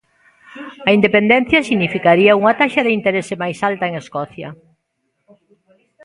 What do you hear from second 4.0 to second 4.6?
Escocia".